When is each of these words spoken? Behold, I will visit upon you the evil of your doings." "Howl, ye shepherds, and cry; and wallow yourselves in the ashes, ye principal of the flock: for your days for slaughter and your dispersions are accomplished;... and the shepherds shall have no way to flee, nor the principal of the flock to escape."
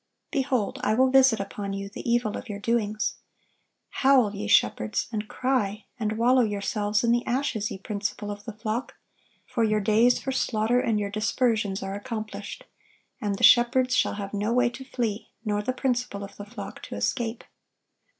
Behold, 0.31 0.79
I 0.83 0.95
will 0.95 1.11
visit 1.11 1.39
upon 1.39 1.73
you 1.73 1.87
the 1.87 2.01
evil 2.11 2.35
of 2.35 2.49
your 2.49 2.57
doings." 2.57 3.17
"Howl, 3.89 4.33
ye 4.33 4.47
shepherds, 4.47 5.07
and 5.11 5.27
cry; 5.27 5.85
and 5.99 6.13
wallow 6.13 6.41
yourselves 6.41 7.03
in 7.03 7.11
the 7.11 7.23
ashes, 7.27 7.69
ye 7.69 7.77
principal 7.77 8.31
of 8.31 8.45
the 8.45 8.53
flock: 8.53 8.95
for 9.45 9.63
your 9.63 9.79
days 9.79 10.19
for 10.19 10.31
slaughter 10.31 10.79
and 10.79 10.99
your 10.99 11.11
dispersions 11.11 11.83
are 11.83 11.93
accomplished;... 11.93 12.65
and 13.21 13.37
the 13.37 13.43
shepherds 13.43 13.95
shall 13.95 14.15
have 14.15 14.33
no 14.33 14.51
way 14.51 14.71
to 14.71 14.83
flee, 14.83 15.29
nor 15.45 15.61
the 15.61 15.71
principal 15.71 16.23
of 16.23 16.35
the 16.35 16.45
flock 16.47 16.81
to 16.81 16.95
escape." 16.95 17.43